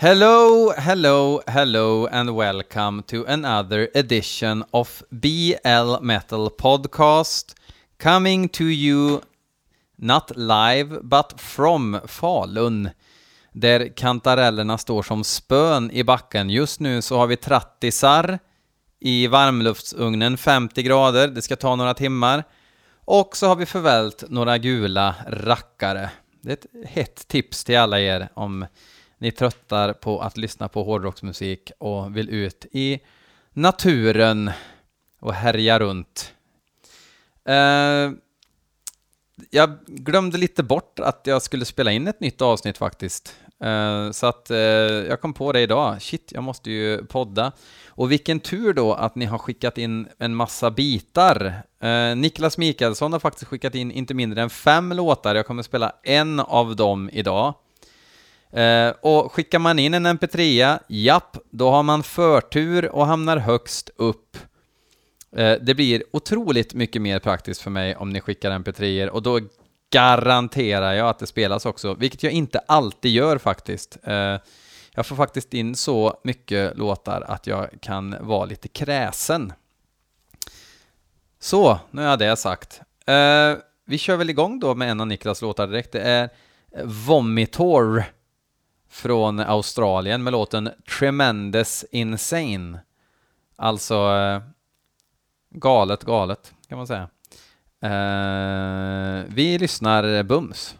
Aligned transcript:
Hello, 0.00 0.72
hello, 0.76 1.42
hello, 1.46 2.06
and 2.06 2.36
welcome 2.36 3.02
to 3.02 3.24
another 3.26 3.88
edition 3.94 4.64
of 4.70 5.02
BL 5.10 6.00
Metal 6.00 6.50
Podcast, 6.50 7.54
coming 7.96 8.48
to 8.48 8.64
you 8.64 9.22
not 9.96 10.36
live 10.36 11.00
but 11.02 11.40
from 11.40 12.00
Falun, 12.06 12.90
där 13.52 13.96
kantarellerna 13.96 14.78
står 14.78 15.02
som 15.02 15.24
spön 15.24 15.90
i 15.90 16.04
backen. 16.04 16.50
Just 16.50 16.80
nu 16.80 17.02
så 17.02 17.16
har 17.16 17.26
vi 17.26 17.36
trattisar 17.36 18.38
i 19.00 19.26
varmluftsugnen, 19.26 20.36
50 20.36 20.82
grader, 20.82 21.28
det 21.28 21.42
ska 21.42 21.56
ta 21.56 21.76
några 21.76 21.94
timmar. 21.94 22.44
Och 23.04 23.36
så 23.36 23.46
har 23.46 23.56
vi 23.56 23.66
förvält 23.66 24.24
några 24.28 24.58
gula 24.58 25.14
rackare. 25.26 26.10
Det 26.42 26.50
är 26.50 26.54
ett 26.54 26.88
hett 26.90 27.28
tips 27.28 27.64
till 27.64 27.78
alla 27.78 28.00
er 28.00 28.28
om 28.34 28.66
ni 29.18 29.32
tröttar 29.32 29.92
på 29.92 30.20
att 30.20 30.36
lyssna 30.36 30.68
på 30.68 30.84
hårdrocksmusik 30.84 31.72
och 31.78 32.16
vill 32.16 32.28
ut 32.30 32.66
i 32.72 33.00
naturen 33.52 34.50
och 35.20 35.34
härja 35.34 35.78
runt. 35.78 36.32
Eh, 37.44 38.10
jag 39.50 39.78
glömde 39.86 40.38
lite 40.38 40.62
bort 40.62 41.00
att 41.00 41.20
jag 41.24 41.42
skulle 41.42 41.64
spela 41.64 41.92
in 41.92 42.08
ett 42.08 42.20
nytt 42.20 42.42
avsnitt 42.42 42.78
faktiskt. 42.78 43.34
Eh, 43.64 44.10
så 44.10 44.26
att 44.26 44.50
eh, 44.50 44.58
jag 44.58 45.20
kom 45.20 45.34
på 45.34 45.52
det 45.52 45.60
idag. 45.60 46.02
Shit, 46.02 46.32
jag 46.34 46.42
måste 46.42 46.70
ju 46.70 47.04
podda. 47.04 47.52
Och 47.88 48.12
vilken 48.12 48.40
tur 48.40 48.72
då 48.72 48.92
att 48.92 49.14
ni 49.14 49.24
har 49.24 49.38
skickat 49.38 49.78
in 49.78 50.08
en 50.18 50.34
massa 50.34 50.70
bitar. 50.70 51.52
Eh, 51.80 52.16
Niklas 52.16 52.58
Mikaelsson 52.58 53.12
har 53.12 53.20
faktiskt 53.20 53.48
skickat 53.48 53.74
in 53.74 53.90
inte 53.90 54.14
mindre 54.14 54.42
än 54.42 54.50
fem 54.50 54.92
låtar. 54.92 55.34
Jag 55.34 55.46
kommer 55.46 55.62
spela 55.62 55.92
en 56.02 56.40
av 56.40 56.76
dem 56.76 57.10
idag. 57.12 57.54
Eh, 58.52 58.90
och 59.00 59.32
skickar 59.32 59.58
man 59.58 59.78
in 59.78 59.94
en 59.94 60.06
mp3, 60.06 60.78
japp, 60.86 61.36
då 61.50 61.70
har 61.70 61.82
man 61.82 62.02
förtur 62.02 62.88
och 62.88 63.06
hamnar 63.06 63.36
högst 63.36 63.90
upp. 63.96 64.36
Eh, 65.36 65.56
det 65.60 65.74
blir 65.74 66.02
otroligt 66.10 66.74
mycket 66.74 67.02
mer 67.02 67.18
praktiskt 67.18 67.60
för 67.60 67.70
mig 67.70 67.96
om 67.96 68.10
ni 68.10 68.20
skickar 68.20 68.50
mp3 68.50 69.08
och 69.08 69.22
då 69.22 69.40
garanterar 69.90 70.92
jag 70.92 71.08
att 71.08 71.18
det 71.18 71.26
spelas 71.26 71.66
också, 71.66 71.94
vilket 71.94 72.22
jag 72.22 72.32
inte 72.32 72.58
alltid 72.58 73.12
gör 73.12 73.38
faktiskt. 73.38 73.98
Eh, 74.02 74.36
jag 74.94 75.06
får 75.06 75.16
faktiskt 75.16 75.54
in 75.54 75.74
så 75.74 76.20
mycket 76.24 76.76
låtar 76.78 77.24
att 77.28 77.46
jag 77.46 77.68
kan 77.80 78.16
vara 78.20 78.44
lite 78.44 78.68
kräsen. 78.68 79.52
Så, 81.40 81.78
nu 81.90 82.02
har 82.02 82.08
jag 82.08 82.18
det 82.18 82.36
sagt. 82.36 82.80
Eh, 83.06 83.54
vi 83.86 83.98
kör 83.98 84.16
väl 84.16 84.30
igång 84.30 84.60
då 84.60 84.74
med 84.74 84.90
en 84.90 85.00
av 85.00 85.06
Niklas 85.06 85.42
låtar 85.42 85.66
direkt. 85.66 85.92
Det 85.92 86.00
är 86.00 86.28
Vomitor 86.84 88.04
från 88.88 89.40
Australien 89.40 90.22
med 90.22 90.32
låten 90.32 90.70
Tremendous 90.98 91.84
Insane. 91.90 92.80
Alltså 93.56 93.94
eh, 93.94 94.42
galet, 95.50 96.04
galet 96.04 96.54
kan 96.68 96.78
man 96.78 96.86
säga. 96.86 97.08
Eh, 97.82 99.24
vi 99.28 99.58
lyssnar 99.58 100.22
bums. 100.22 100.76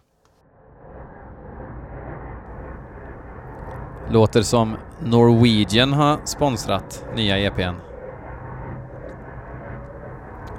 Låter 4.10 4.42
som 4.42 4.76
Norwegian 5.00 5.92
har 5.92 6.20
sponsrat 6.24 7.04
nya 7.14 7.38
EPn. 7.38 7.74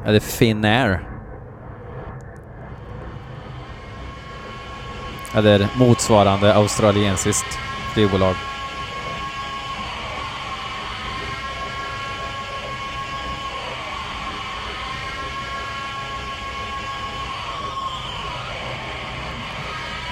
Eller 0.06 0.19
Finnair. 0.19 1.19
Eller 5.33 5.67
motsvarande 5.75 6.55
australiensiskt 6.55 7.59
flygbolag. 7.94 8.35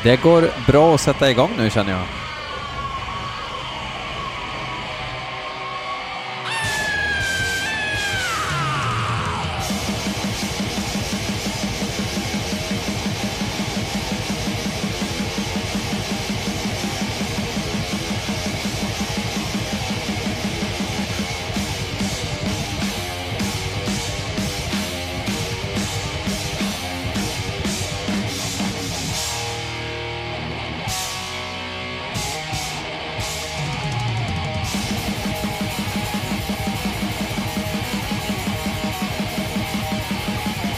Det 0.04 0.16
går 0.16 0.50
bra 0.68 0.96
att 0.96 1.02
sätta 1.02 1.32
igång 1.32 1.52
nu 1.58 1.70
känner 1.70 1.92
jag. 1.92 2.27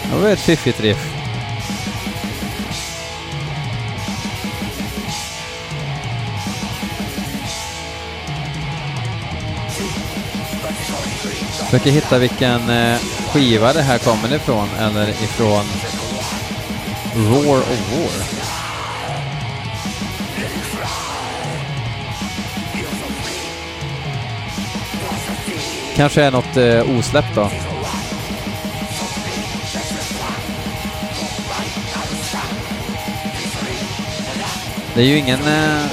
Det 0.10 0.16
var 0.16 0.30
ett 0.30 0.40
fiffigt 0.40 0.80
riff. 0.80 1.16
Försöker 11.70 11.92
hitta 11.92 12.18
vilken 12.18 12.70
eh, 12.70 12.98
skiva 13.34 13.74
det 13.74 13.82
här 13.82 13.98
kommer 13.98 14.36
ifrån, 14.36 14.70
eller 14.80 15.10
ifrån 15.10 15.66
Roar 17.16 17.60
of 17.60 17.92
War. 17.92 18.40
Kanske 25.96 26.24
är 26.24 26.32
något 26.32 26.58
eh, 26.58 26.98
osläppt 26.98 27.36
då. 27.36 27.50
Det 35.00 35.04
är 35.04 35.08
ju 35.08 35.18
ingen 35.18 35.48
eh, 35.48 35.86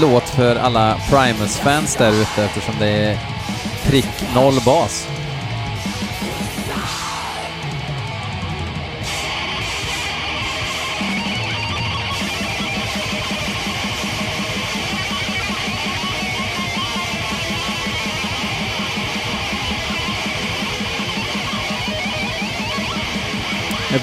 låt 0.00 0.28
för 0.28 0.56
alla 0.56 0.98
Primus-fans 1.10 1.96
där 1.96 2.12
ute 2.12 2.44
eftersom 2.44 2.74
det 2.78 2.88
är 2.88 3.18
prick 3.86 4.34
noll 4.34 4.54
bas. 4.64 5.08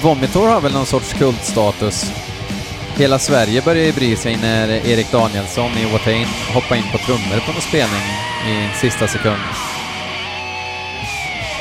Vomitor 0.02 0.48
har 0.48 0.60
väl 0.60 0.72
någon 0.72 0.86
sorts 0.86 1.12
kultstatus. 1.12 2.29
Hela 3.00 3.18
Sverige 3.18 3.62
började 3.62 3.86
ju 3.86 3.92
bry 3.92 4.16
sig 4.16 4.36
när 4.36 4.68
Erik 4.68 5.12
Danielsson 5.12 5.70
i 5.78 5.92
Watain 5.92 6.26
hoppade 6.54 6.80
in 6.80 6.86
på 6.92 6.98
trummor 6.98 7.40
på 7.46 7.52
någon 7.52 7.60
spelning 7.60 8.02
i 8.48 8.76
sista 8.76 9.08
sekund. 9.08 9.40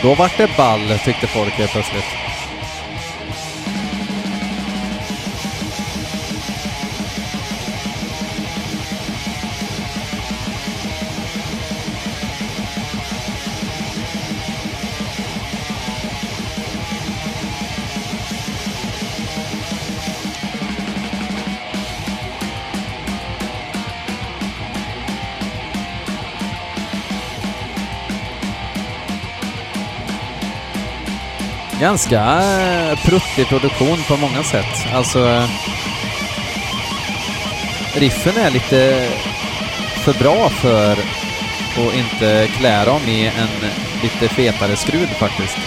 Då 0.02 0.16
vart 0.16 0.38
det 0.38 0.58
ball, 0.58 1.00
tyckte 1.06 1.28
folk 1.28 1.54
helt 1.54 1.72
plötsligt. 1.72 2.19
Ganska 31.90 32.22
eh, 32.22 33.00
pruttig 33.06 33.48
produktion 33.48 33.98
på 34.08 34.18
många 34.18 34.44
sätt. 34.44 34.88
Alltså... 34.94 35.28
Eh, 35.28 35.50
riffen 37.94 38.38
är 38.38 38.52
lite 38.52 39.10
för 40.04 40.14
bra 40.14 40.50
för 40.50 40.92
att 40.92 41.96
inte 41.96 42.48
klä 42.58 42.86
dem 42.86 43.02
i 43.08 43.26
en 43.28 43.70
lite 44.04 44.30
fetare 44.30 44.76
skrud 44.76 45.10
faktiskt. 45.10 45.58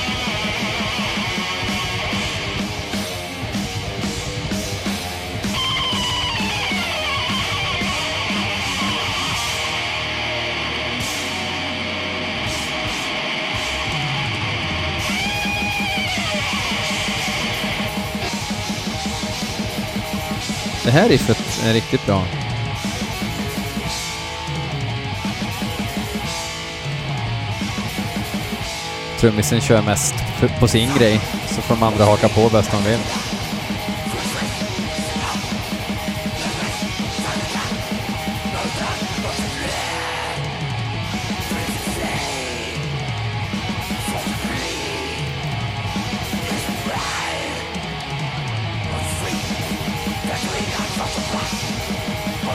Här 20.93 21.09
riffet 21.09 21.61
är 21.65 21.73
riktigt 21.73 22.07
bra. 22.07 22.25
Trummisen 29.21 29.61
kör 29.61 29.83
mest 29.83 30.15
på 30.61 30.69
sin 30.69 30.91
grej, 30.99 31.21
så 31.47 31.61
får 31.63 31.75
de 31.75 31.83
andra 31.83 32.05
haka 32.05 32.29
på 32.29 32.49
bäst 32.49 32.71
de 32.71 32.91
vill. 32.91 33.32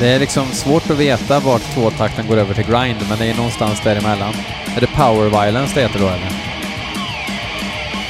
Det 0.00 0.08
är 0.08 0.18
liksom 0.18 0.52
svårt 0.52 0.90
att 0.90 0.98
veta 0.98 1.40
vart 1.40 1.62
tvåtakten 1.74 2.26
går 2.26 2.36
över 2.36 2.54
till 2.54 2.66
grind, 2.66 2.98
men 3.08 3.18
det 3.18 3.26
är 3.26 3.34
någonstans 3.34 3.80
däremellan. 3.84 4.34
Är 4.76 4.80
det 4.80 4.86
power 4.86 5.44
violence 5.44 5.74
det 5.74 5.80
heter 5.80 5.98
då 5.98 6.06
eller? 6.06 6.32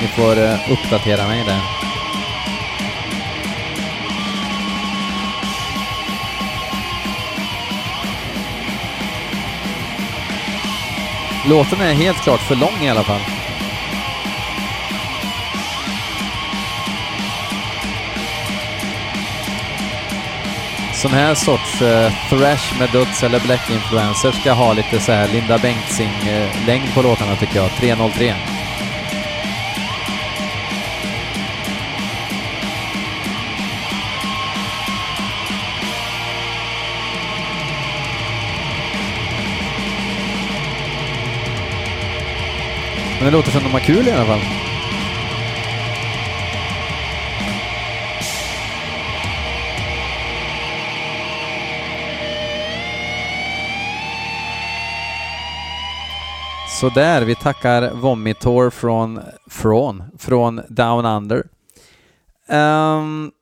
Ni 0.01 0.09
får 0.09 0.39
eh, 0.43 0.73
uppdatera 0.73 1.27
mig 1.27 1.45
där. 1.45 1.61
Låten 11.49 11.81
är 11.81 11.95
helt 11.95 12.23
klart 12.23 12.41
för 12.41 12.55
lång 12.55 12.83
i 12.83 12.91
alla 12.91 13.05
fall. 13.05 13.38
Sån 20.99 21.11
här 21.11 21.35
sorts 21.35 21.83
uh, 21.83 22.11
thrash 22.29 22.79
med 22.79 22.91
Duds 22.93 23.23
eller 23.23 23.41
Black 23.41 23.71
Influencer 23.71 24.33
ska 24.33 24.53
ha 24.53 24.73
lite 24.73 25.01
så 25.01 25.13
här 25.13 25.29
Linda 25.29 25.59
Bengtzing-längd 25.59 26.89
eh, 26.89 26.95
på 26.95 27.03
låtarna 27.03 27.37
tycker 27.37 27.57
jag. 27.57 27.71
303. 27.71 28.35
Men 43.19 43.25
det 43.25 43.31
låter 43.31 43.51
som 43.51 43.63
de 43.63 43.73
har 43.73 43.81
kul 43.81 44.09
i 44.09 44.13
alla 44.13 44.27
fall. 44.27 44.41
Så 56.81 56.89
där, 56.89 57.25
vi 57.25 57.35
tackar 57.35 57.91
Vomitor 57.91 58.71
från, 58.71 59.21
från, 59.47 60.03
från 60.19 60.61
Down 60.69 61.05
Under. 61.07 61.47
Um, 62.49 63.33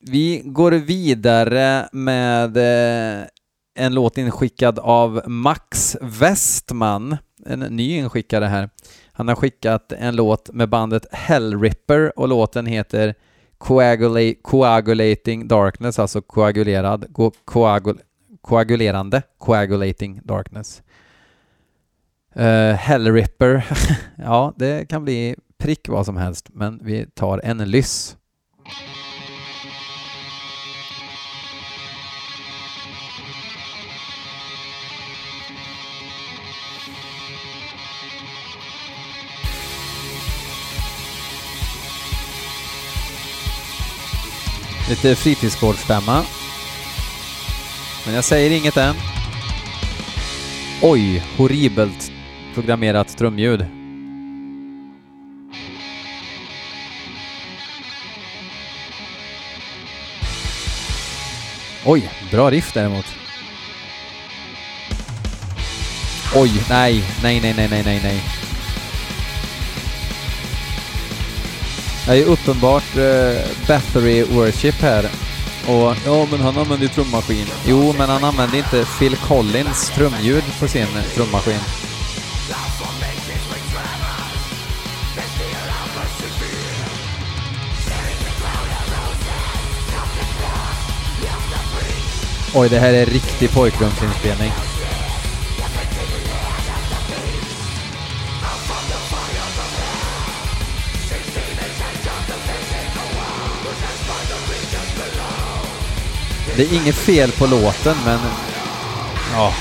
vi 0.00 0.42
går 0.44 0.72
vidare 0.72 1.88
med 1.92 2.56
uh, 2.56 3.26
en 3.74 3.94
låt 3.94 4.18
inskickad 4.18 4.78
av 4.78 5.22
Max 5.26 5.96
Westman, 6.00 7.16
en 7.46 7.60
ny 7.60 7.96
inskickare 7.96 8.44
här. 8.44 8.70
Han 9.12 9.28
har 9.28 9.34
skickat 9.34 9.92
en 9.92 10.16
låt 10.16 10.52
med 10.52 10.68
bandet 10.68 11.06
Hellripper 11.12 12.18
och 12.18 12.28
låten 12.28 12.66
heter 12.66 13.14
Coagula 13.58 14.34
Coagulating 14.42 15.48
Darkness, 15.48 15.98
alltså 15.98 16.22
koagulerad, 16.22 17.06
koagul 17.44 17.98
koagulerande, 18.40 19.22
Coagulating 19.38 20.20
Darkness. 20.24 20.82
Eh, 22.36 22.44
uh, 22.44 22.74
Hellripper, 22.74 23.64
ja 24.16 24.52
det 24.56 24.88
kan 24.88 25.04
bli 25.04 25.34
prick 25.58 25.88
vad 25.88 26.06
som 26.06 26.16
helst, 26.16 26.48
men 26.52 26.80
vi 26.82 27.06
tar 27.06 27.40
en 27.44 27.58
lyss. 27.58 28.16
Lite 44.88 45.16
fritidsgårdsstämma. 45.16 46.22
Men 48.06 48.14
jag 48.14 48.24
säger 48.24 48.50
inget 48.50 48.76
än. 48.76 48.94
Oj, 50.82 51.22
horribelt 51.36 52.13
programmerat 52.54 53.16
trumljud. 53.16 53.66
Oj, 61.84 62.10
bra 62.30 62.50
riff 62.50 62.72
däremot. 62.72 63.06
Oj, 66.34 66.50
nej, 66.70 67.04
nej, 67.22 67.40
nej, 67.40 67.54
nej, 67.56 67.68
nej, 67.70 67.82
nej, 67.84 68.00
nej. 68.02 68.20
Det 72.06 72.22
är 72.22 72.24
uppenbart 72.24 72.96
uh, 72.96 73.04
Battery 73.68 74.22
Worship 74.22 74.74
här. 74.74 75.04
Och 75.66 75.96
ja, 76.06 76.26
men 76.30 76.40
han 76.40 76.58
använder 76.58 76.86
ju 76.86 76.88
trummaskin. 76.88 77.46
Jo, 77.66 77.94
men 77.98 78.08
han 78.08 78.24
använder 78.24 78.58
inte 78.58 78.84
Phil 78.98 79.16
Collins 79.16 79.90
trumljud 79.90 80.44
på 80.60 80.68
sin 80.68 80.86
trummaskin. 81.14 81.60
Oj, 92.56 92.68
det 92.68 92.78
här 92.78 92.92
är 92.92 93.06
riktig 93.06 93.50
pojkrumsinspelning. 93.50 94.52
Det 106.56 106.62
är 106.62 106.74
inget 106.74 106.94
fel 106.94 107.32
på 107.32 107.46
låten, 107.46 107.96
men... 108.04 108.18
Ja. 109.32 109.54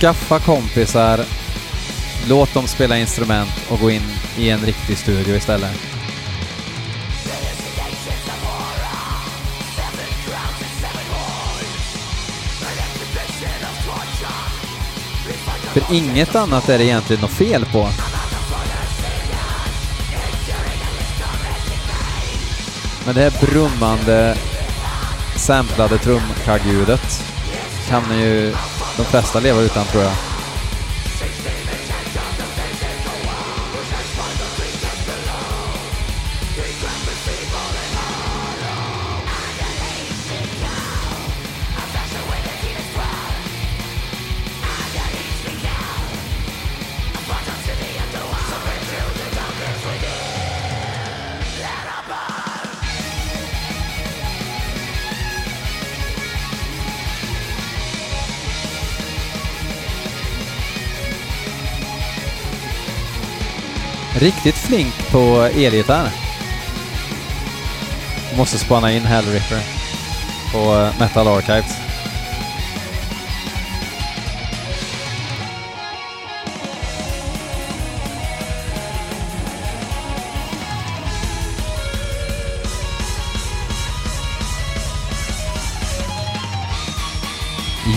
Skaffa 0.00 0.38
kompisar, 0.38 1.20
låt 2.28 2.54
dem 2.54 2.66
spela 2.66 2.98
instrument 2.98 3.50
och 3.68 3.80
gå 3.80 3.90
in 3.90 4.02
i 4.38 4.50
en 4.50 4.60
riktig 4.60 4.98
studio 4.98 5.36
istället. 5.36 5.70
För 15.72 15.94
inget 15.94 16.34
annat 16.34 16.68
är 16.68 16.78
det 16.78 16.84
egentligen 16.84 17.22
något 17.22 17.30
fel 17.30 17.64
på. 17.64 17.88
Men 23.06 23.14
det 23.14 23.20
här 23.20 23.46
brummande 23.46 24.36
samplade 25.36 25.98
trumkaggljudet 25.98 27.24
kan 27.88 28.20
ju 28.20 28.54
de 28.96 29.04
flesta 29.04 29.40
leva 29.40 29.60
utan 29.60 29.84
tror 29.86 30.02
jag. 30.02 30.33
Riktigt 64.18 64.54
flink 64.54 65.10
på 65.10 65.42
elgitarr. 65.42 66.08
Måste 68.36 68.58
spana 68.58 68.92
in 68.92 69.02
Hellripper 69.02 69.60
på 70.52 70.58
eh, 70.58 70.98
Metal 70.98 71.28
Archives. 71.28 71.80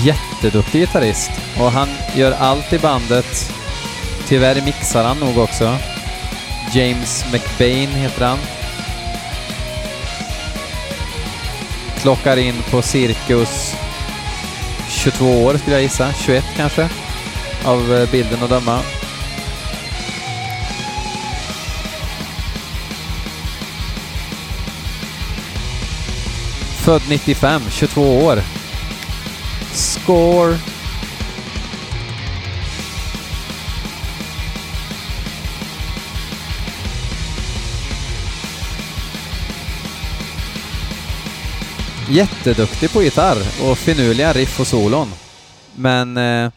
Jätteduktig 0.06 0.80
gitarrist 0.80 1.32
och 1.60 1.72
han 1.72 1.88
gör 2.16 2.32
allt 2.32 2.74
i 2.74 2.80
bandet. 2.80 3.52
Tyvärr 4.28 4.62
mixar 4.62 5.04
han 5.04 5.20
nog 5.20 5.38
också. 5.38 5.78
James 6.74 7.26
McBain 7.32 7.90
heter 7.90 8.26
han. 8.26 8.38
Klockar 12.02 12.38
in 12.38 12.56
på 12.72 12.82
cirkus 12.82 13.76
22 14.90 15.44
år 15.44 15.58
skulle 15.58 15.76
jag 15.76 15.84
gissa, 15.84 16.14
21 16.14 16.46
kanske, 16.56 16.90
av 17.66 17.94
eh, 17.94 18.12
bilden 18.12 18.44
att 18.44 18.50
döma. 18.50 18.80
Född 26.84 27.02
95, 27.10 27.62
22 27.70 28.26
år. 28.26 28.42
Score! 29.74 30.77
Jätteduktig 42.10 42.94
på 42.94 43.02
gitarr 43.02 43.38
och 43.70 43.78
finurliga 43.78 44.34
riff 44.34 44.60
och 44.60 44.68
solon. 44.68 45.08
Men 45.76 46.18
eh, 46.18 46.52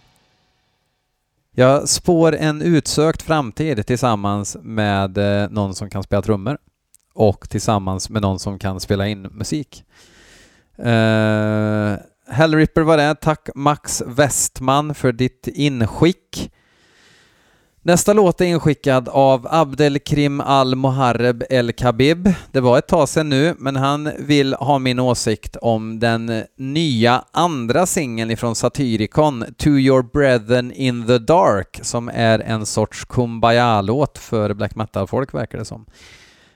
jag 1.54 1.88
spår 1.88 2.37
en 2.37 2.62
utsökt 2.62 3.23
framtid 3.23 3.87
tillsammans 3.87 4.57
med 4.62 5.19
eh, 5.19 5.50
någon 5.50 5.75
som 5.75 5.90
kan 5.90 6.02
spela 6.02 6.23
trummor 6.23 6.59
och 7.14 7.50
tillsammans 7.50 8.11
med 8.11 8.23
någon 8.23 8.38
som 8.38 8.59
kan 8.59 8.80
spela 8.80 9.09
in 9.09 9.23
musik. 9.23 9.85
Eh, 10.78 11.95
Hellripper 12.28 12.83
var 12.83 12.97
det. 12.97 13.14
Tack 13.14 13.49
Max 13.54 14.02
Westman 14.07 14.95
för 14.95 15.12
ditt 15.12 15.49
inskick. 15.49 16.52
Nästa 17.82 18.12
låt 18.12 18.40
är 18.40 18.44
inskickad 18.44 19.08
av 19.08 19.46
Abdelkrim 19.50 20.40
Al-Moharreb 20.40 21.44
El-Khabib. 21.50 22.32
Det 22.52 22.60
var 22.60 22.78
ett 22.78 22.88
tag 22.88 23.08
sedan 23.08 23.28
nu, 23.28 23.54
men 23.58 23.76
han 23.76 24.10
vill 24.18 24.54
ha 24.54 24.78
min 24.78 24.99
åsikt 24.99 25.56
om 25.56 26.00
den 26.00 26.42
nya 26.56 27.25
andra 27.32 27.87
singeln 27.87 28.30
ifrån 28.30 28.54
Satyricon, 28.54 29.44
To 29.58 29.68
Your 29.68 30.02
Brethren 30.02 30.72
in 30.72 31.06
the 31.06 31.18
Dark, 31.18 31.80
som 31.82 32.10
är 32.14 32.38
en 32.38 32.66
sorts 32.66 33.04
kumbaya-låt 33.04 34.18
för 34.18 34.54
black 34.54 34.75
metal-folk, 34.75 35.34
verkar 35.34 35.58
det 35.58 35.64
som. 35.64 35.87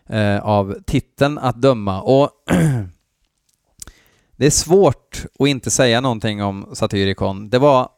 Eh, 0.09 0.39
av 0.45 0.77
titeln 0.87 1.39
att 1.39 1.63
döma. 1.63 2.03
Och 2.03 2.31
det 4.37 4.47
är 4.47 4.51
svårt 4.51 5.25
att 5.39 5.49
inte 5.49 5.71
säga 5.71 6.01
någonting 6.01 6.43
om 6.43 6.71
Satyricon. 6.73 7.51
Det 7.51 7.59
var 7.59 7.89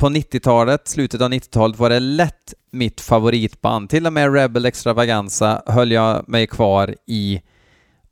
på 0.00 0.08
90-talet, 0.08 0.88
slutet 0.88 1.20
av 1.20 1.32
90-talet, 1.32 1.78
var 1.78 1.90
det 1.90 2.00
lätt 2.00 2.54
mitt 2.70 3.00
favoritband. 3.00 3.90
Till 3.90 4.06
och 4.06 4.12
med 4.12 4.34
Rebel 4.34 4.66
Extravaganza 4.66 5.62
höll 5.66 5.92
jag 5.92 6.28
mig 6.28 6.46
kvar 6.46 6.94
i 7.06 7.42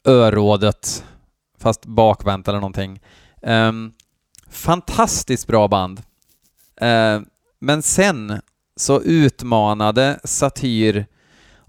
örådet, 0.04 1.04
fast 1.58 1.86
bakvänt 1.86 2.48
eller 2.48 2.58
någonting. 2.58 3.00
Um, 3.42 3.92
fantastiskt 4.50 5.46
bra 5.46 5.68
band. 5.68 6.02
Uh, 6.82 7.20
men 7.58 7.82
sen 7.82 8.40
så 8.76 9.00
utmanade 9.00 10.20
Satyr 10.24 11.06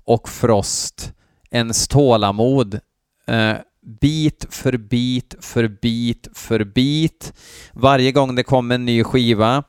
och 0.05 0.29
Frost 0.29 1.13
ens 1.51 1.87
tålamod 1.87 2.79
ehm, 3.27 3.55
uh, 3.55 3.61
bit 4.01 4.45
för 4.49 4.77
bit 4.77 5.35
för 5.39 5.67
bit 5.67 6.27
för 6.33 6.63
bit. 6.63 7.33
Varje 7.73 8.11
gång 8.11 8.35
det 8.35 8.43
kom 8.43 8.71
en 8.71 8.85
ny 8.85 9.03
skiva 9.03 9.63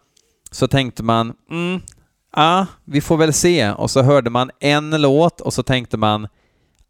så 0.50 0.69
tänkte 0.69 1.02
man, 1.02 1.33
mm, 1.50 1.80
ah, 2.30 2.66
vi 2.85 3.00
får 3.00 3.16
väl 3.16 3.33
se. 3.33 3.71
Och 3.71 3.90
så 3.90 4.02
hörde 4.02 4.30
man 4.30 4.50
en 4.61 5.02
låt 5.02 5.40
och 5.40 5.54
så 5.54 5.62
tänkte 5.62 5.97
man, 5.97 6.28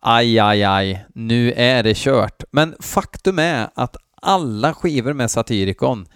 aj, 0.01 0.39
aj, 0.39 0.65
aj, 0.65 1.07
nu 1.15 1.53
är 1.53 1.83
det 1.83 1.97
kört. 1.97 2.45
Men 2.51 2.75
faktum 2.81 3.39
är 3.39 3.69
att 3.75 3.97
alla 4.23 4.75
skivor 4.75 5.13
med 5.13 5.31
Satyricon 5.31 6.07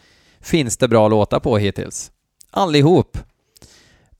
finns 0.41 0.77
det 0.77 0.89
bra 0.89 1.09
låtar 1.09 1.41
på 1.41 1.59
hittills. 1.59 2.11
Allihop. 2.51 3.19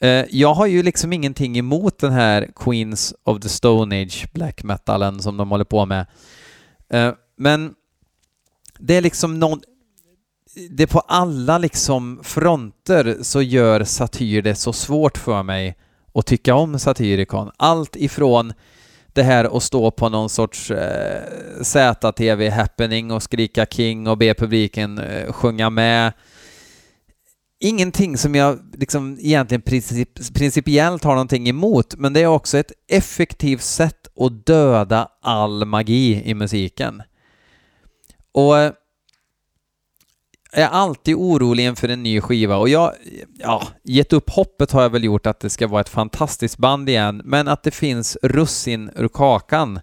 Eh, 0.01 0.25
jag 0.31 0.55
har 0.55 0.67
ju 0.67 0.83
liksom 0.83 1.13
ingenting 1.13 1.59
emot 1.59 1.99
den 1.99 2.13
här 2.13 2.51
Queens 2.57 3.15
of 3.25 3.41
the 3.41 3.49
Stone 3.49 4.03
Age 4.03 4.27
black 4.33 4.63
metalen 4.63 5.23
som 5.23 5.37
de 5.37 5.51
håller 5.51 5.65
på 5.65 5.87
med. 5.87 6.07
Eh, 6.89 7.13
men 7.37 7.75
det 8.79 8.95
är 8.95 9.03
liksom 9.03 9.39
någon, 9.39 9.61
det 10.71 10.87
på 10.87 11.01
alla 11.01 11.59
liksom 11.59 12.21
fronter 12.23 13.17
så 13.21 13.43
gör 13.43 13.85
satyr 13.85 14.43
det 14.43 14.55
så 14.55 14.73
svårt 14.73 15.19
för 15.19 15.43
mig 15.43 15.77
att 16.15 16.27
tycka 16.27 16.55
om 16.55 16.79
Satirikon. 16.79 17.51
Allt 17.57 17.97
ifrån 17.97 18.53
det 19.13 19.23
här 19.23 19.57
att 19.57 19.63
stå 19.63 19.91
på 19.91 20.09
någon 20.09 20.29
sorts 20.29 20.71
eh, 20.71 21.23
ZTV-happening 21.63 23.13
och 23.13 23.23
skrika 23.23 23.67
King 23.67 24.07
och 24.07 24.19
be 24.19 24.35
publiken 24.35 24.99
eh, 24.99 25.33
sjunga 25.33 25.71
med. 25.71 26.13
Ingenting 27.61 28.17
som 28.19 28.35
jag 28.35 28.59
liksom 28.73 29.19
egentligen 29.21 29.63
princip 29.63 30.35
principiellt 30.35 31.05
har 31.05 31.13
någonting 31.13 31.49
emot, 31.49 31.95
men 31.97 32.13
det 32.13 32.21
är 32.21 32.27
också 32.27 32.59
ett 32.59 32.73
effektivt 32.89 33.63
sätt 33.63 34.09
att 34.21 34.47
döda 34.47 35.09
all 35.23 35.65
magi 35.65 36.23
i 36.25 36.35
musiken. 36.35 37.03
Och 38.33 38.59
eh, 38.59 38.73
är 40.55 40.69
alltid 40.69 41.15
orolig 41.15 41.65
inför 41.65 41.89
en 41.89 42.03
ny 42.03 42.21
skiva 42.21 42.57
och 42.57 42.69
jag, 42.69 42.93
ja, 43.39 43.63
gett 43.83 44.13
upp 44.13 44.31
hoppet 44.31 44.73
har 44.73 44.83
jag 44.83 44.91
väl 44.91 45.05
gjort 45.05 45.27
att 45.27 45.41
det 45.41 45.51
ska 45.51 45.67
vara 45.67 45.81
ett 45.81 45.89
fantastiskt 45.89 46.59
band 46.59 46.89
igen, 46.89 47.23
men 47.25 47.49
att 47.49 47.63
det 47.63 47.71
finns 47.71 48.19
russin 48.23 48.91
ur 48.97 49.09
kakan. 49.09 49.81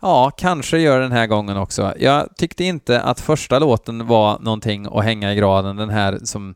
Ja, 0.00 0.30
kanske 0.36 0.78
gör 0.78 1.00
den 1.00 1.12
här 1.12 1.26
gången 1.26 1.56
också. 1.56 1.94
Jag 1.98 2.36
tyckte 2.36 2.64
inte 2.64 3.02
att 3.02 3.20
första 3.20 3.58
låten 3.58 4.06
var 4.06 4.38
någonting 4.38 4.86
att 4.86 5.04
hänga 5.04 5.32
i 5.32 5.36
graden, 5.36 5.76
den 5.76 5.90
här 5.90 6.18
som 6.24 6.54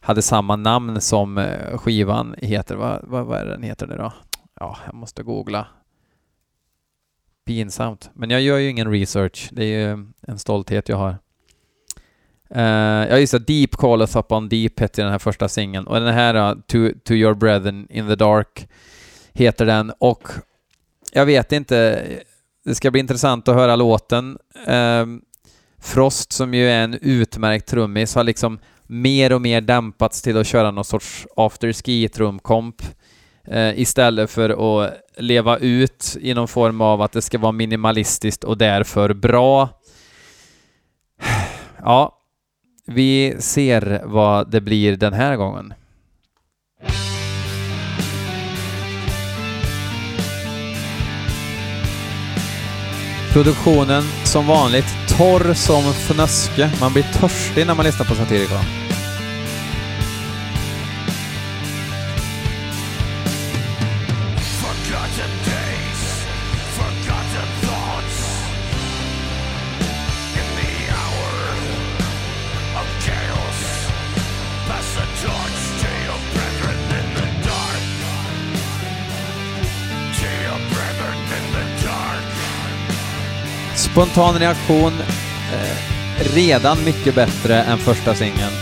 hade 0.00 0.22
samma 0.22 0.56
namn 0.56 1.00
som 1.00 1.38
eh, 1.38 1.78
skivan 1.78 2.34
heter. 2.38 2.76
Vad, 2.76 3.00
vad, 3.02 3.26
vad 3.26 3.40
är 3.40 3.44
den 3.44 3.62
heter 3.62 3.86
nu 3.86 3.96
då? 3.96 4.12
Ja, 4.60 4.76
jag 4.86 4.94
måste 4.94 5.22
googla. 5.22 5.66
Pinsamt. 7.46 8.10
Men 8.14 8.30
jag 8.30 8.40
gör 8.40 8.58
ju 8.58 8.68
ingen 8.68 8.90
research. 8.90 9.48
Det 9.52 9.64
är 9.64 9.88
ju 9.88 10.06
en 10.20 10.38
stolthet 10.38 10.88
jag 10.88 10.96
har. 10.96 11.16
Uh, 12.56 12.62
jag 13.08 13.20
gissar 13.20 13.38
Deep 13.38 13.76
Calleth 13.76 14.18
Upon 14.18 14.48
Deep 14.48 14.80
heter 14.80 15.02
den 15.02 15.12
här 15.12 15.18
första 15.18 15.48
singeln 15.48 15.86
och 15.86 16.00
den 16.00 16.14
här 16.14 16.34
uh, 16.34 16.60
to, 16.66 16.98
to 17.04 17.12
Your 17.12 17.34
Brethren 17.34 17.86
in 17.90 18.08
the 18.08 18.14
Dark 18.14 18.68
heter 19.32 19.66
den 19.66 19.92
och 19.98 20.28
jag 21.12 21.26
vet 21.26 21.52
inte, 21.52 22.04
det 22.64 22.74
ska 22.74 22.90
bli 22.90 23.00
intressant 23.00 23.48
att 23.48 23.54
höra 23.54 23.76
låten. 23.76 24.38
Uh, 24.68 25.06
Frost 25.82 26.32
som 26.32 26.54
ju 26.54 26.70
är 26.70 26.84
en 26.84 26.98
utmärkt 27.02 27.68
trummis 27.68 28.14
har 28.14 28.24
liksom 28.24 28.58
mer 28.86 29.32
och 29.32 29.40
mer 29.40 29.60
dämpats 29.60 30.22
till 30.22 30.36
att 30.36 30.46
köra 30.46 30.70
någon 30.70 30.84
sorts 30.84 31.26
afterski 31.36 32.08
trumkomp 32.08 32.82
uh, 33.52 33.80
istället 33.80 34.30
för 34.30 34.50
att 34.50 34.92
leva 35.16 35.58
ut 35.58 36.16
i 36.20 36.34
någon 36.34 36.48
form 36.48 36.80
av 36.80 37.02
att 37.02 37.12
det 37.12 37.22
ska 37.22 37.38
vara 37.38 37.52
minimalistiskt 37.52 38.44
och 38.44 38.58
därför 38.58 39.14
bra. 39.14 39.68
Ja, 41.82 42.19
vi 42.94 43.36
ser 43.38 44.02
vad 44.04 44.50
det 44.50 44.60
blir 44.60 44.96
den 44.96 45.12
här 45.12 45.36
gången. 45.36 45.74
Produktionen 53.32 54.02
som 54.24 54.46
vanligt 54.46 55.08
torr 55.18 55.54
som 55.54 55.92
fnöske. 55.92 56.70
Man 56.80 56.92
blir 56.92 57.02
törstig 57.02 57.66
när 57.66 57.74
man 57.74 57.86
lyssnar 57.86 58.06
på 58.06 58.14
satirikon. 58.14 58.79
Spontan 84.00 84.38
reaktion, 84.38 84.92
eh, 85.52 86.34
redan 86.34 86.84
mycket 86.84 87.14
bättre 87.14 87.62
än 87.62 87.78
första 87.78 88.14
singeln. 88.14 88.52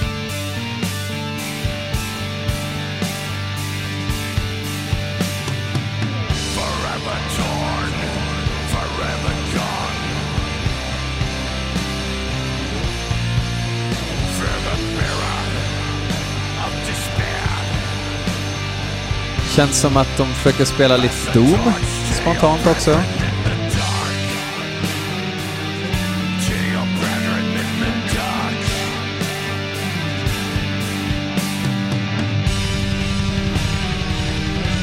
Känns 19.57 19.81
som 19.81 19.97
att 19.97 20.17
de 20.17 20.27
försöker 20.27 20.65
spela 20.65 20.97
lite 20.97 21.33
Doom 21.33 21.73
spontant 22.23 22.67
också. 22.67 23.01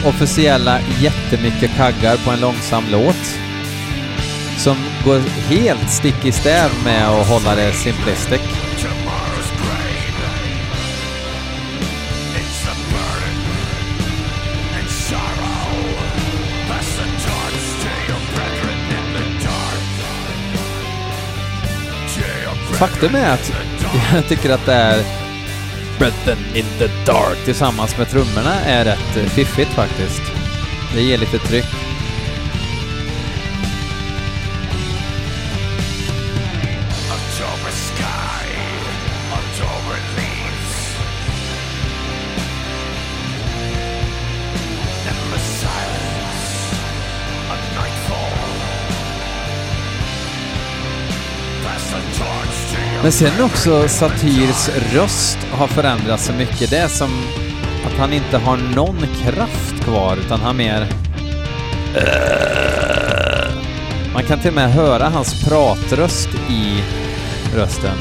Officiella 0.05 0.79
jättemycket 1.01 1.75
kaggar 1.77 2.17
på 2.17 2.31
en 2.31 2.39
långsam 2.39 2.83
låt. 2.91 3.39
Som 4.57 4.77
går 5.05 5.19
helt 5.19 5.89
stick 5.89 6.25
i 6.25 6.31
stäv 6.31 6.69
med 6.83 7.09
att 7.09 7.27
hålla 7.27 7.55
det 7.55 7.73
simplistic. 7.73 8.41
Faktum 22.79 23.15
är 23.15 23.33
att 23.33 23.51
jag 24.13 24.27
tycker 24.27 24.49
att 24.49 24.65
det 24.65 24.73
är 24.73 25.24
Brethren 25.99 26.37
in 26.55 26.65
the 26.79 26.87
Dark 27.05 27.45
tillsammans 27.45 27.97
med 27.97 28.09
trummorna 28.09 28.53
är 28.65 28.85
rätt 28.85 29.31
fiffigt 29.31 29.71
faktiskt. 29.71 30.21
Det 30.95 31.01
ger 31.01 31.17
lite 31.17 31.37
tryck. 31.37 31.84
Men 53.05 53.11
sen 53.11 53.43
också 53.43 53.87
Satirs 53.87 54.69
röst 54.93 55.37
har 55.51 55.67
förändrats 55.67 56.25
så 56.25 56.33
mycket. 56.33 56.69
Det 56.69 56.77
är 56.77 56.87
som 56.87 57.09
att 57.85 57.97
han 57.97 58.13
inte 58.13 58.37
har 58.37 58.57
någon 58.75 58.97
kraft 58.97 59.83
kvar, 59.83 60.17
utan 60.25 60.39
han 60.39 60.57
mer... 60.57 60.87
Eh, 61.95 63.53
man 64.13 64.23
kan 64.23 64.39
till 64.39 64.49
och 64.49 64.55
med 64.55 64.71
höra 64.71 65.09
hans 65.09 65.43
pratröst 65.43 66.29
i 66.49 66.83
rösten. 67.55 67.97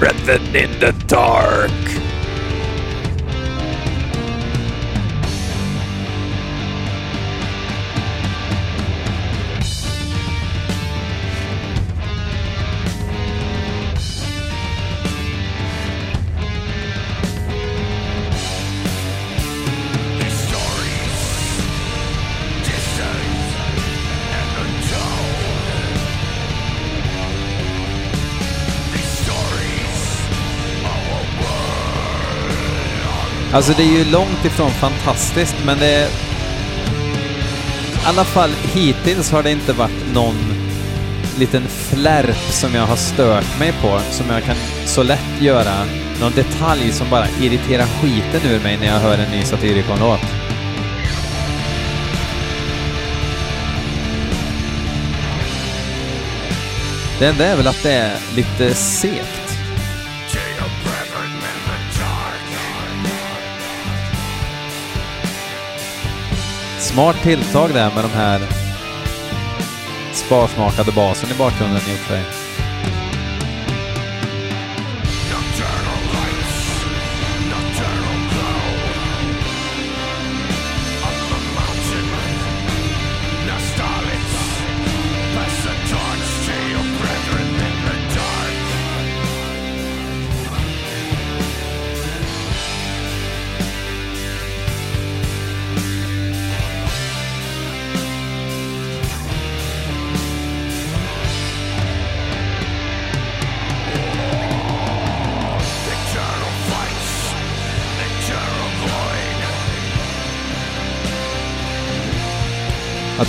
Brethren 0.00 0.40
in 0.54 0.80
the 0.80 1.14
dark. 1.14 1.97
Alltså 33.52 33.72
det 33.76 33.82
är 33.82 33.98
ju 33.98 34.04
långt 34.04 34.44
ifrån 34.44 34.70
fantastiskt, 34.70 35.56
men 35.66 35.78
det 35.78 35.86
är... 35.86 36.08
I 36.08 36.10
alla 38.06 38.24
fall 38.24 38.50
hittills 38.74 39.30
har 39.30 39.42
det 39.42 39.50
inte 39.50 39.72
varit 39.72 40.14
någon 40.14 40.34
liten 41.38 41.62
flärp 41.68 42.50
som 42.50 42.74
jag 42.74 42.86
har 42.86 42.96
stört 42.96 43.58
mig 43.58 43.72
på, 43.82 44.00
som 44.10 44.30
jag 44.30 44.44
kan 44.44 44.56
så 44.86 45.02
lätt 45.02 45.40
göra. 45.40 45.74
Någon 46.20 46.32
detalj 46.32 46.92
som 46.92 47.10
bara 47.10 47.26
irriterar 47.40 47.86
skiten 47.86 48.50
ur 48.50 48.60
mig 48.60 48.76
när 48.76 48.86
jag 48.86 48.98
hör 48.98 49.18
en 49.18 49.30
ny 49.30 49.42
Satyricon-låt. 49.42 50.20
Det 57.18 57.26
enda 57.26 57.46
är 57.46 57.56
väl 57.56 57.66
att 57.66 57.82
det 57.82 57.92
är 57.92 58.18
lite 58.36 58.74
segt. 58.74 59.37
Smart 66.98 67.22
tilltag 67.22 67.70
där 67.74 67.94
med 67.94 68.04
de 68.04 68.10
här 68.10 68.40
sparsmakade 70.12 70.92
basen 70.92 71.30
i 71.30 71.38
bakgrunden 71.38 71.76
i 71.76 71.94
och 71.94 71.98
för 71.98 72.14
sig. 72.14 72.47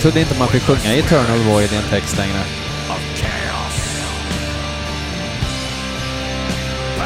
Jag 0.00 0.02
trodde 0.02 0.20
inte 0.20 0.38
man 0.38 0.48
fick 0.48 0.62
sjunga 0.62 0.94
Eternal 0.94 1.38
Void 1.38 1.72
i 1.72 1.76
en 1.76 1.82
text 1.90 2.16
längre. 2.16 2.38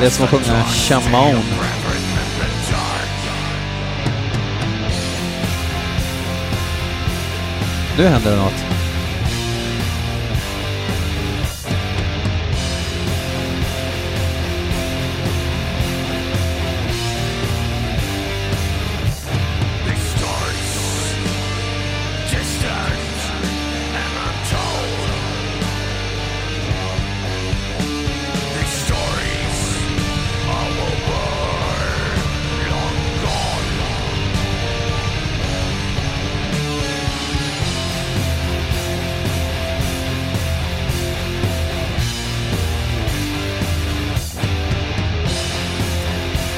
Det 0.00 0.07
är 0.07 0.11
som 0.11 0.24
att 0.24 0.30
sjunga 0.30 0.64
Shaman. 0.64 1.44
Nu 7.96 8.07
händer 8.07 8.30
det 8.30 8.37
något. 8.37 8.73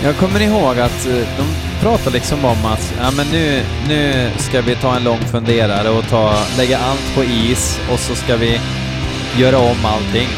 Jag 0.07 0.17
kommer 0.17 0.43
ihåg 0.43 0.79
att 0.79 1.07
eh, 1.07 1.29
de 1.37 1.47
pratade 1.81 2.11
liksom 2.11 2.45
om 2.45 2.67
att 2.67 2.95
ja, 2.99 3.11
men 3.17 3.27
nu, 3.27 3.63
nu 3.89 4.31
ska 4.39 4.61
vi 4.61 4.75
ta 4.75 4.97
en 4.97 5.05
lång 5.05 5.19
funderare 5.19 5.91
och 5.91 6.09
ta, 6.09 6.35
lägga 6.57 6.79
allt 6.79 7.15
på 7.15 7.25
is 7.25 7.81
och 7.93 7.99
så 7.99 8.15
ska 8.15 8.37
vi 8.37 8.61
göra 9.39 9.59
om 9.59 9.85
allting. 9.85 10.29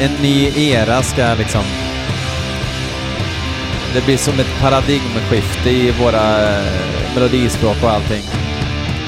En 0.00 0.10
ny 0.22 0.52
era 0.70 1.02
ska 1.02 1.34
liksom... 1.34 1.64
Det 3.94 4.04
blir 4.04 4.16
som 4.16 4.40
ett 4.40 4.60
paradigmskifte 4.60 5.70
i 5.70 5.90
våra 5.90 6.56
eh, 6.58 6.64
melodispråk 7.14 7.82
och 7.82 7.90
allting. 7.90 8.22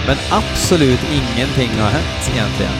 Men 0.07 0.17
absolut 0.31 1.01
ingenting 1.13 1.71
har 1.81 1.91
hänt 1.91 2.31
egentligen. 2.35 2.73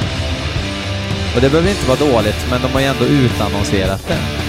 Och 1.35 1.41
det 1.41 1.51
behöver 1.51 1.71
inte 1.71 1.89
vara 1.89 2.13
dåligt, 2.13 2.47
men 2.51 2.63
de 2.63 2.73
har 2.73 2.81
ju 2.81 2.87
ändå 2.87 3.05
utannonserat 3.05 4.09
det. 4.09 4.48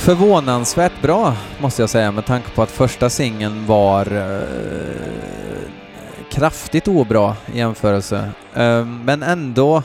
Förvånansvärt 0.00 1.02
bra, 1.02 1.36
måste 1.60 1.82
jag 1.82 1.90
säga, 1.90 2.12
med 2.12 2.26
tanke 2.26 2.50
på 2.50 2.62
att 2.62 2.70
första 2.70 3.10
singeln 3.10 3.66
var 3.66 4.12
eh, 4.16 5.70
kraftigt 6.30 6.88
obra 6.88 7.36
i 7.54 7.58
jämförelse. 7.58 8.30
Eh, 8.54 8.86
men 8.86 9.22
ändå... 9.22 9.82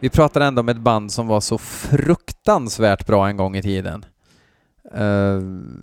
Vi 0.00 0.10
pratar 0.10 0.40
ändå 0.40 0.60
om 0.60 0.68
ett 0.68 0.76
band 0.76 1.12
som 1.12 1.26
var 1.26 1.40
så 1.40 1.58
fruktansvärt 1.58 3.06
bra 3.06 3.28
en 3.28 3.36
gång 3.36 3.56
i 3.56 3.62
tiden. 3.62 4.04
Eh, 4.94 5.40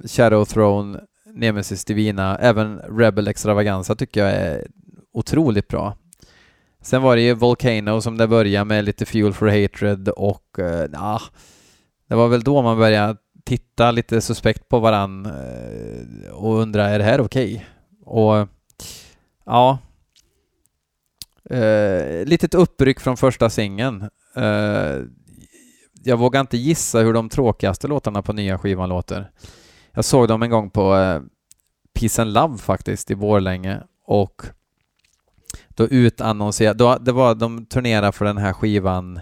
Shadow 0.07 0.45
Throne, 0.45 0.99
Nemesis 1.33 1.85
Divina, 1.85 2.37
även 2.37 2.79
Rebel 2.79 3.27
Extravaganza 3.27 3.95
tycker 3.95 4.25
jag 4.25 4.33
är 4.33 4.67
otroligt 5.13 5.67
bra. 5.67 5.95
Sen 6.81 7.01
var 7.01 7.15
det 7.15 7.21
ju 7.21 7.33
Volcano 7.33 8.01
som 8.01 8.17
det 8.17 8.27
började 8.27 8.65
med 8.65 8.85
lite 8.85 9.05
Fuel 9.05 9.33
for 9.33 9.47
Hatred 9.47 10.09
och 10.09 10.59
eh, 10.59 10.89
nah, 10.89 11.21
det 12.09 12.15
var 12.15 12.27
väl 12.27 12.41
då 12.41 12.61
man 12.61 12.77
började 12.77 13.17
titta 13.45 13.91
lite 13.91 14.21
suspekt 14.21 14.69
på 14.69 14.79
varann 14.79 15.25
eh, 15.25 16.31
och 16.31 16.59
undra, 16.59 16.89
är 16.89 16.99
det 16.99 17.05
här 17.05 17.21
okej? 17.21 17.53
Okay? 17.53 17.65
Och 18.05 18.47
ja, 19.45 19.77
eh, 21.49 22.25
litet 22.25 22.53
uppryck 22.53 22.99
från 22.99 23.17
första 23.17 23.49
singeln. 23.49 24.09
Eh, 24.35 24.99
jag 26.03 26.17
vågar 26.17 26.41
inte 26.41 26.57
gissa 26.57 26.99
hur 26.99 27.13
de 27.13 27.29
tråkigaste 27.29 27.87
låtarna 27.87 28.21
på 28.21 28.33
nya 28.33 28.57
skivan 28.57 28.89
låter. 28.89 29.31
Jag 29.91 30.05
såg 30.05 30.27
dem 30.27 30.43
en 30.43 30.49
gång 30.49 30.69
på 30.69 30.95
eh, 30.95 31.21
Peace 31.99 32.21
and 32.21 32.33
Love 32.33 32.57
faktiskt 32.57 33.11
i 33.11 33.15
Borlänge 33.15 33.81
och 34.05 34.45
då 35.69 35.87
utannonserade, 35.87 36.77
då, 36.77 36.97
det 36.97 37.11
var, 37.11 37.35
de 37.35 37.65
turnerade 37.65 38.11
för 38.11 38.25
den 38.25 38.37
här 38.37 38.53
skivan 38.53 39.19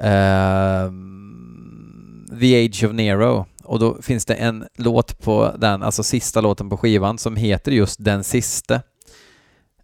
eh, 0.00 0.90
The 2.40 2.64
Age 2.64 2.84
of 2.84 2.92
Nero 2.92 3.46
och 3.64 3.78
då 3.78 4.02
finns 4.02 4.24
det 4.24 4.34
en 4.34 4.64
låt 4.78 5.18
på 5.18 5.54
den, 5.58 5.82
alltså 5.82 6.02
sista 6.02 6.40
låten 6.40 6.70
på 6.70 6.76
skivan 6.76 7.18
som 7.18 7.36
heter 7.36 7.72
just 7.72 8.04
Den 8.04 8.24
siste 8.24 8.82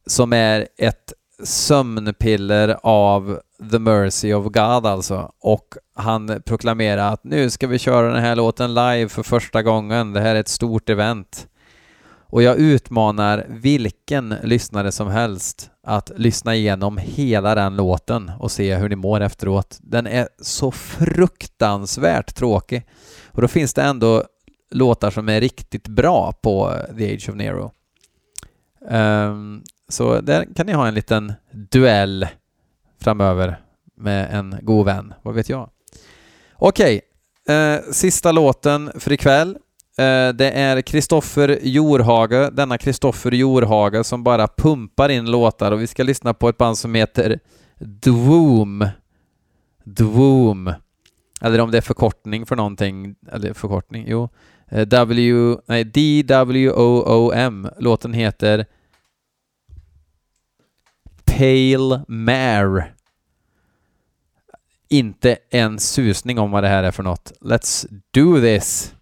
som 0.06 0.32
är 0.32 0.68
ett 0.78 1.12
sömnpiller 1.42 2.76
av 2.82 3.40
The 3.70 3.78
Mercy 3.78 4.32
of 4.32 4.44
God 4.44 4.86
alltså 4.86 5.32
och 5.40 5.74
han 5.94 6.42
proklamerar 6.46 7.12
att 7.12 7.24
nu 7.24 7.50
ska 7.50 7.66
vi 7.66 7.78
köra 7.78 8.12
den 8.12 8.22
här 8.22 8.36
låten 8.36 8.74
live 8.74 9.08
för 9.08 9.22
första 9.22 9.62
gången. 9.62 10.12
Det 10.12 10.20
här 10.20 10.34
är 10.34 10.40
ett 10.40 10.48
stort 10.48 10.88
event. 10.88 11.48
Och 12.28 12.42
jag 12.42 12.56
utmanar 12.56 13.46
vilken 13.48 14.34
lyssnare 14.42 14.92
som 14.92 15.08
helst 15.08 15.70
att 15.88 16.10
lyssna 16.16 16.54
igenom 16.54 16.98
hela 16.98 17.54
den 17.54 17.76
låten 17.76 18.32
och 18.38 18.50
se 18.50 18.76
hur 18.76 18.88
ni 18.88 18.96
mår 18.96 19.20
efteråt. 19.20 19.78
Den 19.80 20.06
är 20.06 20.28
så 20.42 20.70
fruktansvärt 20.70 22.34
tråkig. 22.34 22.86
Och 23.26 23.42
då 23.42 23.48
finns 23.48 23.74
det 23.74 23.82
ändå 23.82 24.24
låtar 24.70 25.10
som 25.10 25.28
är 25.28 25.40
riktigt 25.40 25.88
bra 25.88 26.32
på 26.32 26.72
The 26.98 27.14
Age 27.14 27.28
of 27.28 27.34
Nero. 27.34 27.72
Um, 28.90 29.62
så 29.88 30.20
där 30.20 30.54
kan 30.54 30.66
ni 30.66 30.72
ha 30.72 30.88
en 30.88 30.94
liten 30.94 31.32
duell 31.50 32.26
framöver 33.00 33.60
med 33.96 34.34
en 34.34 34.56
god 34.62 34.86
vän, 34.86 35.14
vad 35.22 35.34
vet 35.34 35.48
jag. 35.48 35.70
Okej, 36.54 37.00
eh, 37.48 37.92
sista 37.92 38.32
låten 38.32 38.90
för 38.94 39.12
ikväll. 39.12 39.58
Eh, 39.98 40.28
det 40.28 40.50
är 40.50 40.82
Kristoffer 40.82 41.58
Jorhage, 41.62 42.50
denna 42.52 42.78
Kristoffer 42.78 43.32
Jorhage 43.32 44.06
som 44.06 44.24
bara 44.24 44.48
pumpar 44.48 45.08
in 45.08 45.30
låtar 45.30 45.72
och 45.72 45.80
vi 45.80 45.86
ska 45.86 46.02
lyssna 46.02 46.34
på 46.34 46.48
ett 46.48 46.58
band 46.58 46.78
som 46.78 46.94
heter 46.94 47.38
Dwoom. 47.78 48.88
Dwoom. 49.84 50.72
Eller 51.40 51.60
om 51.60 51.70
det 51.70 51.78
är 51.78 51.82
förkortning 51.82 52.46
för 52.46 52.56
någonting, 52.56 53.14
eller 53.32 53.52
förkortning, 53.52 54.04
jo. 54.08 54.28
Eh, 54.68 54.88
w, 54.88 55.56
nej, 55.66 55.84
D-W-O-O-M. 55.84 57.68
Låten 57.78 58.12
heter 58.12 58.66
Pale 61.24 62.00
Mare. 62.08 62.88
Inte 64.88 65.36
en 65.50 65.78
susning 65.78 66.38
om 66.38 66.50
vad 66.50 66.62
det 66.64 66.68
här 66.68 66.82
är 66.82 66.90
för 66.90 67.02
något. 67.02 67.32
Let's 67.40 67.86
do 68.10 68.40
this! 68.40 68.95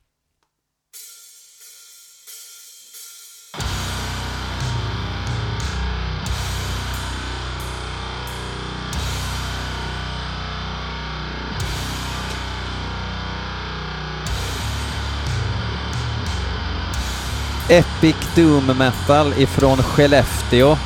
Epic 17.68 18.16
Doom 18.34 18.66
Metal 18.66 19.32
ifrån 19.36 19.82
Skellefteå. 19.82 20.76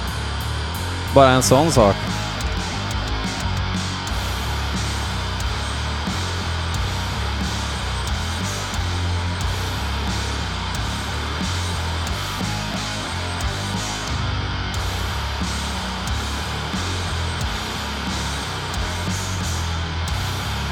Bara 1.14 1.30
en 1.30 1.42
sån 1.42 1.72
sak. 1.72 1.96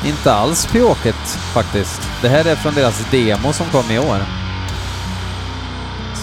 Inte 0.04 0.32
alls 0.32 0.66
pjåkigt 0.66 1.38
faktiskt. 1.54 2.02
Det 2.22 2.28
här 2.28 2.44
är 2.44 2.56
från 2.56 2.74
deras 2.74 3.10
demo 3.10 3.52
som 3.52 3.66
kom 3.66 3.90
i 3.90 3.98
år. 3.98 4.45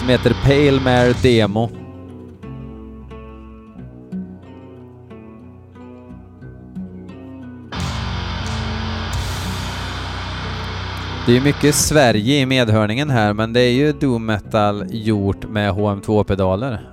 Som 0.04 0.10
heter 0.10 0.34
Pale 0.42 0.80
Mare 0.80 1.12
Demo. 1.22 1.70
Det 11.26 11.32
är 11.32 11.34
ju 11.34 11.40
mycket 11.40 11.74
Sverige 11.74 12.40
i 12.40 12.46
medhörningen 12.46 13.10
här, 13.10 13.32
men 13.32 13.52
det 13.52 13.60
är 13.60 13.72
ju 13.72 13.92
doom 13.92 14.26
metal 14.26 14.84
gjort 14.90 15.48
med 15.48 15.72
HM2-pedaler. 15.72 16.90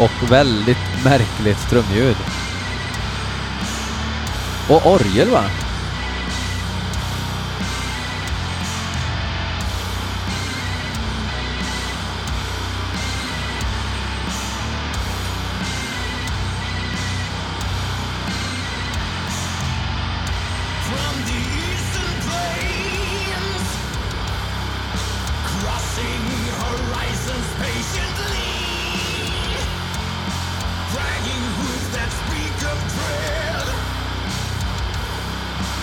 Och 0.00 0.32
väldigt 0.32 1.04
märkligt 1.04 1.70
trumljud. 1.70 2.16
Och 4.70 4.86
orgel 4.86 5.30
va? 5.30 5.67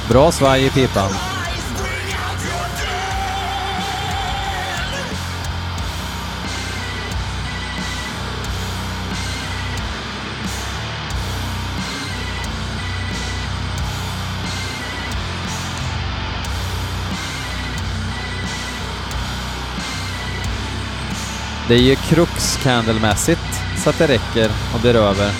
Bra 0.10 0.32
svaj 0.32 0.65
i 0.65 0.69
pipan. 0.69 1.35
Det 21.67 21.73
är 21.73 21.80
ju 21.80 21.95
crux 21.95 22.58
candlemässigt 22.63 23.41
så 23.78 23.89
att 23.89 23.97
det 23.97 24.08
räcker 24.08 24.51
och 24.73 24.80
blir 24.82 24.95
över. 24.95 25.32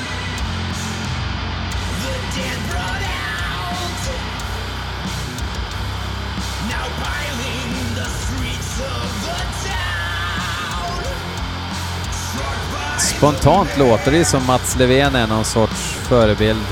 Spontant 13.00 13.78
låter 13.78 14.12
det 14.12 14.26
som 14.26 14.46
Mats 14.46 14.76
Levén 14.76 15.16
är 15.16 15.28
någon 15.28 15.46
sorts 15.46 15.98
förebild 16.08 16.66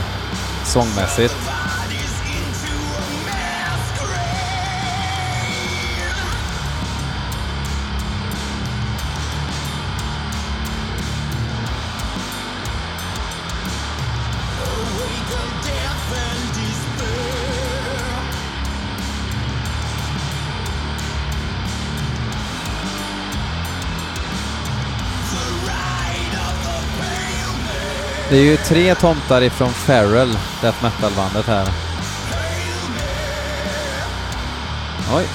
sångmässigt. 0.66 1.63
Det 28.34 28.40
är 28.40 28.44
ju 28.44 28.58
tre 28.58 28.96
tomtar 28.96 29.42
ifrån 29.42 29.70
Ferrell, 29.70 30.38
death 30.62 30.84
metal-bandet 30.84 31.46
här. 31.46 31.68
Oj. 35.16 35.26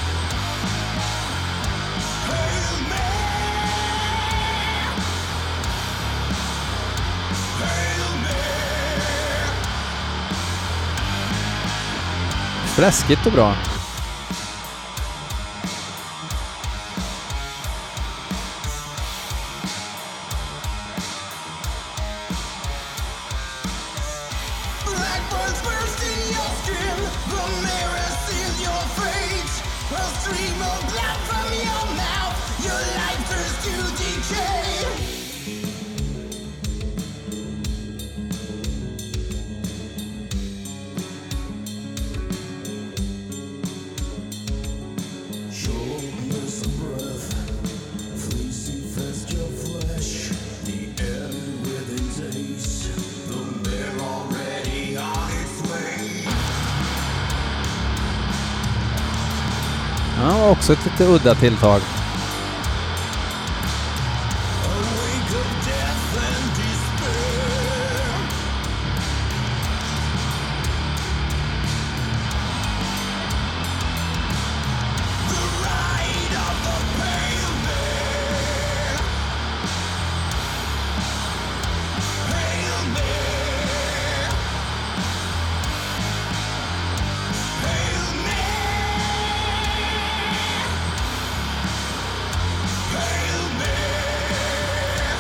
Fläskigt 12.76 13.26
och 13.26 13.32
bra. 13.32 13.54
Skin. 26.68 26.98
The 27.31 27.44
mirror 27.64 28.11
seals 28.24 28.59
your 28.62 28.83
fate. 28.98 29.54
A 29.90 30.04
stream 30.20 30.61
of 30.70 30.81
blood 30.90 31.18
from 31.28 31.48
your 31.66 31.85
mouth. 31.96 32.37
Your 32.64 32.83
life 32.98 33.22
turns 33.31 33.57
to 33.64 33.74
decay. 34.02 35.17
Också 60.48 60.72
ett 60.72 60.84
lite 60.84 61.04
udda 61.04 61.34
tilltag. 61.34 61.80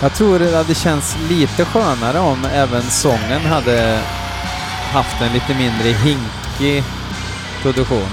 Jag 0.02 0.14
tror 0.14 0.38
det 0.38 0.56
hade 0.56 0.74
känts 0.74 1.16
lite 1.28 1.64
skönare 1.64 2.18
om 2.18 2.44
även 2.44 2.82
sången 2.82 3.40
hade 3.40 4.00
haft 4.92 5.20
en 5.22 5.32
lite 5.32 5.54
mindre 5.54 5.88
hinkig 5.88 6.84
produktion. 7.62 8.08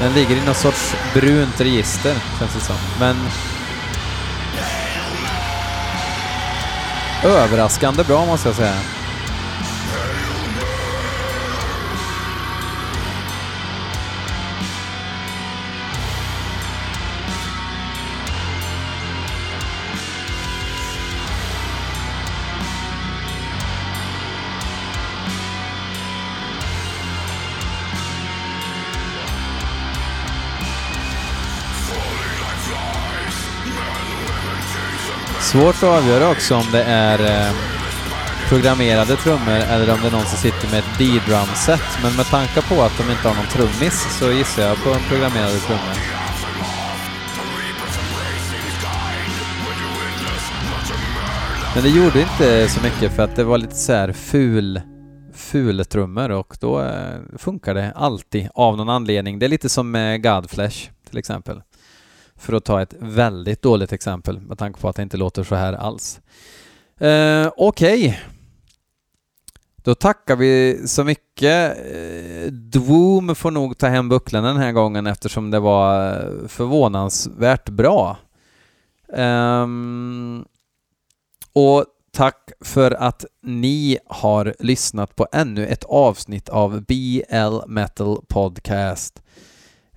Den 0.00 0.12
ligger 0.12 0.36
i 0.36 0.44
någon 0.46 0.54
sorts 0.54 0.94
brunt 1.14 1.60
register, 1.60 2.14
känns 2.38 2.54
det 2.54 2.60
som. 2.60 2.76
Men... 3.00 3.16
Överraskande 7.24 8.04
bra, 8.04 8.26
måste 8.26 8.48
jag 8.48 8.56
säga. 8.56 8.97
Svårt 35.52 35.74
att 35.74 35.82
avgöra 35.82 36.30
också 36.30 36.54
om 36.54 36.64
det 36.72 36.82
är 36.82 37.18
eh, 37.48 37.54
programmerade 38.48 39.16
trummor 39.16 39.52
eller 39.52 39.92
om 39.92 39.98
det 40.02 40.06
är 40.06 40.12
någon 40.12 40.26
som 40.26 40.38
sitter 40.38 40.70
med 40.70 40.78
ett 40.78 40.98
D-drum-set. 40.98 41.98
Men 42.02 42.16
med 42.16 42.26
tanke 42.26 42.62
på 42.62 42.82
att 42.82 42.98
de 42.98 43.10
inte 43.10 43.28
har 43.28 43.34
någon 43.34 43.46
trummis 43.46 44.18
så 44.18 44.32
gissar 44.32 44.62
jag 44.62 44.76
på 44.84 44.90
en 44.90 45.00
programmerade 45.08 45.58
trummor. 45.58 45.96
Men 51.74 51.82
det 51.82 51.90
gjorde 51.90 52.20
inte 52.20 52.68
så 52.68 52.82
mycket 52.82 53.16
för 53.16 53.22
att 53.22 53.36
det 53.36 53.44
var 53.44 53.58
lite 53.58 53.76
så 53.76 53.92
här 53.92 54.12
ful, 54.12 54.80
fultrummor 55.34 56.30
och 56.30 56.56
då 56.60 56.82
eh, 56.82 57.18
funkar 57.38 57.74
det 57.74 57.92
alltid 57.96 58.48
av 58.54 58.76
någon 58.76 58.88
anledning. 58.88 59.38
Det 59.38 59.46
är 59.46 59.50
lite 59.50 59.68
som 59.68 59.90
med 59.90 60.22
Godflesh 60.22 60.90
till 61.08 61.18
exempel. 61.18 61.62
För 62.38 62.52
att 62.52 62.64
ta 62.64 62.82
ett 62.82 62.94
väldigt 62.98 63.62
dåligt 63.62 63.92
exempel 63.92 64.40
med 64.40 64.58
tanke 64.58 64.80
på 64.80 64.88
att 64.88 64.96
det 64.96 65.02
inte 65.02 65.16
låter 65.16 65.44
så 65.44 65.54
här 65.54 65.72
alls. 65.72 66.20
Eh, 66.98 67.52
Okej. 67.56 68.20
Då 69.76 69.94
tackar 69.94 70.36
vi 70.36 70.82
så 70.86 71.04
mycket. 71.04 71.78
Eh, 71.78 72.52
Dwoom 72.52 73.34
får 73.34 73.50
nog 73.50 73.78
ta 73.78 73.86
hem 73.86 74.08
bucklan 74.08 74.44
den 74.44 74.56
här 74.56 74.72
gången 74.72 75.06
eftersom 75.06 75.50
det 75.50 75.60
var 75.60 76.12
eh, 76.12 76.48
förvånansvärt 76.48 77.68
bra. 77.68 78.16
Ehm, 79.12 80.44
och 81.52 81.84
tack 82.12 82.50
för 82.60 82.90
att 82.90 83.24
ni 83.42 83.98
har 84.06 84.54
lyssnat 84.58 85.16
på 85.16 85.26
ännu 85.32 85.66
ett 85.66 85.84
avsnitt 85.84 86.48
av 86.48 86.84
BL 86.84 87.56
Metal 87.66 88.20
Podcast. 88.28 89.22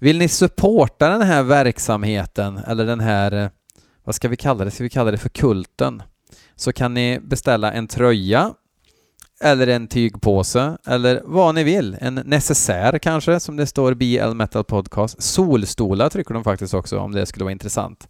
Vill 0.04 0.18
ni 0.18 0.28
supporta 0.28 1.10
den 1.10 1.22
här 1.22 1.44
verksamheten 1.44 2.58
eller 2.58 2.86
den 2.86 3.00
här, 3.00 3.32
eh, 3.32 3.50
vad 4.04 4.16
ska 4.16 4.28
vi 4.28 4.36
kalla 4.36 4.66
det, 4.66 4.72
ska 4.72 4.84
vi 4.84 4.90
kalla 4.90 5.12
det 5.12 5.18
för 5.18 5.30
kulten? 5.30 6.04
Så 6.56 6.74
kan 6.74 6.94
ni 6.94 7.20
beställa 7.24 7.72
en 7.74 7.88
tröja 7.88 8.54
eller 9.42 9.68
en 9.68 9.88
tygpåse 9.88 10.78
eller 10.88 11.22
vad 11.26 11.56
ni 11.56 11.64
vill. 11.64 11.98
En 12.00 12.16
necessär 12.16 12.98
kanske 13.00 13.40
som 13.40 13.58
det 13.58 13.68
står 13.68 13.94
BL 13.94 14.36
Metal 14.36 14.64
Podcast. 14.64 15.22
Solstolar 15.22 16.10
trycker 16.10 16.34
de 16.34 16.44
faktiskt 16.44 16.74
också 16.74 17.00
om 17.00 17.12
det 17.12 17.26
skulle 17.26 17.44
vara 17.44 17.52
intressant. 17.52 18.08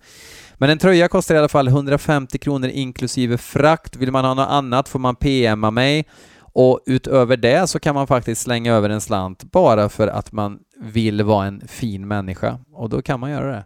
Men 0.58 0.70
en 0.70 0.78
tröja 0.78 1.08
kostar 1.08 1.36
i 1.36 1.38
alla 1.38 1.50
fall 1.50 1.68
150 1.68 2.38
kronor 2.38 2.70
inklusive 2.70 3.38
frakt. 3.38 3.96
Vill 3.96 4.12
man 4.12 4.26
ha 4.26 4.34
något 4.34 4.50
annat 4.50 4.90
får 4.90 5.00
man 5.00 5.16
PMa 5.16 5.72
mig 5.72 6.06
och 6.54 6.80
utöver 6.86 7.38
det 7.38 7.68
så 7.68 7.80
kan 7.80 7.96
man 7.96 8.08
faktiskt 8.08 8.42
slänga 8.42 8.74
över 8.74 8.90
en 8.90 9.02
slant 9.02 9.44
bara 9.44 9.90
för 9.90 10.08
att 10.08 10.32
man 10.32 10.60
vill 10.80 11.24
vara 11.24 11.46
en 11.46 11.68
fin 11.68 12.08
människa 12.08 12.60
och 12.74 12.90
då 12.90 13.02
kan 13.02 13.20
man 13.20 13.32
göra 13.32 13.52
det. 13.52 13.66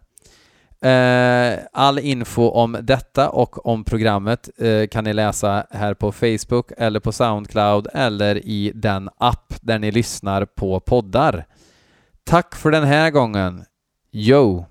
Eh, 0.80 1.58
all 1.72 1.98
info 1.98 2.48
om 2.48 2.78
detta 2.82 3.30
och 3.30 3.66
om 3.66 3.84
programmet 3.84 4.48
eh, 4.58 4.86
kan 4.86 5.04
ni 5.04 5.12
läsa 5.12 5.66
här 5.70 5.94
på 5.94 6.12
Facebook 6.12 6.72
eller 6.76 7.00
på 7.00 7.12
Soundcloud 7.12 7.86
eller 7.92 8.46
i 8.46 8.72
den 8.74 9.10
app 9.18 9.54
där 9.60 9.78
ni 9.78 9.90
lyssnar 9.90 10.44
på 10.44 10.80
poddar. 10.80 11.46
Tack 12.24 12.54
för 12.54 12.70
den 12.70 12.84
här 12.84 13.10
gången. 13.10 13.64
Yo! 14.12 14.64